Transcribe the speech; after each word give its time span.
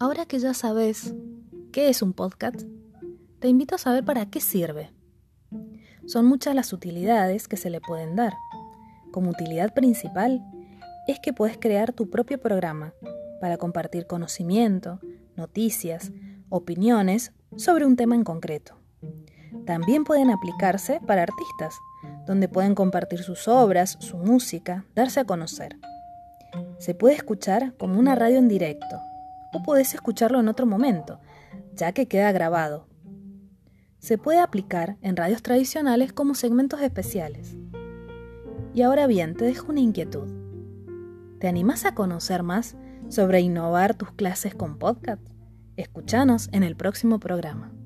Ahora 0.00 0.26
que 0.26 0.38
ya 0.38 0.54
sabes 0.54 1.12
qué 1.72 1.88
es 1.88 2.02
un 2.02 2.12
podcast, 2.12 2.62
te 3.40 3.48
invito 3.48 3.74
a 3.74 3.78
saber 3.78 4.04
para 4.04 4.26
qué 4.26 4.40
sirve. 4.40 4.92
Son 6.06 6.24
muchas 6.24 6.54
las 6.54 6.72
utilidades 6.72 7.48
que 7.48 7.56
se 7.56 7.68
le 7.68 7.80
pueden 7.80 8.14
dar. 8.14 8.32
Como 9.10 9.30
utilidad 9.30 9.74
principal 9.74 10.40
es 11.08 11.18
que 11.18 11.32
puedes 11.32 11.58
crear 11.58 11.92
tu 11.92 12.10
propio 12.10 12.38
programa 12.38 12.94
para 13.40 13.56
compartir 13.56 14.06
conocimiento, 14.06 15.00
noticias, 15.34 16.12
opiniones 16.48 17.32
sobre 17.56 17.84
un 17.84 17.96
tema 17.96 18.14
en 18.14 18.22
concreto. 18.22 18.76
También 19.66 20.04
pueden 20.04 20.30
aplicarse 20.30 21.00
para 21.08 21.22
artistas, 21.24 21.74
donde 22.24 22.48
pueden 22.48 22.76
compartir 22.76 23.24
sus 23.24 23.48
obras, 23.48 23.96
su 23.98 24.16
música, 24.16 24.84
darse 24.94 25.18
a 25.18 25.24
conocer. 25.24 25.76
Se 26.78 26.94
puede 26.94 27.16
escuchar 27.16 27.74
como 27.76 27.98
una 27.98 28.14
radio 28.14 28.38
en 28.38 28.46
directo, 28.46 29.00
o 29.52 29.62
puedes 29.62 29.94
escucharlo 29.94 30.40
en 30.40 30.48
otro 30.48 30.66
momento, 30.66 31.20
ya 31.74 31.92
que 31.92 32.08
queda 32.08 32.32
grabado. 32.32 32.86
Se 33.98 34.18
puede 34.18 34.40
aplicar 34.40 34.96
en 35.02 35.16
radios 35.16 35.42
tradicionales 35.42 36.12
como 36.12 36.34
segmentos 36.34 36.80
especiales. 36.80 37.56
Y 38.74 38.82
ahora 38.82 39.06
bien, 39.06 39.34
te 39.34 39.44
dejo 39.44 39.70
una 39.70 39.80
inquietud. 39.80 40.28
¿Te 41.40 41.48
animás 41.48 41.84
a 41.84 41.94
conocer 41.94 42.42
más 42.42 42.76
sobre 43.08 43.40
innovar 43.40 43.94
tus 43.94 44.12
clases 44.12 44.54
con 44.54 44.78
podcast? 44.78 45.22
Escúchanos 45.76 46.48
en 46.52 46.62
el 46.62 46.76
próximo 46.76 47.18
programa. 47.18 47.77